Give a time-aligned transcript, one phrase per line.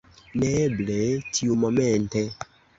[0.43, 0.97] Neeble,
[1.37, 2.27] tiumomente.